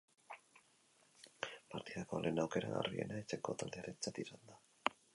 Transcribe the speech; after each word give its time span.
Partidako 1.75 2.23
lehen 2.23 2.43
aukera 2.47 2.75
garbiena 2.79 3.23
etxeko 3.23 3.59
taldearentzat 3.63 4.23
izan 4.27 4.47
da. 4.53 4.61